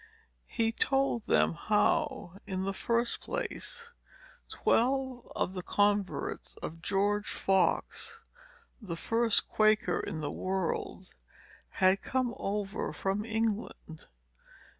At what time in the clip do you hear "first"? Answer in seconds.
2.73-3.21, 8.97-9.47